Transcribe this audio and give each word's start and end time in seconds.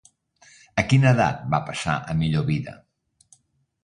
Amb 0.83 0.87
quina 0.93 1.11
edat 1.15 1.43
va 1.55 1.59
passar 1.67 1.97
a 2.13 2.15
millor 2.21 2.47
vida? 2.47 2.73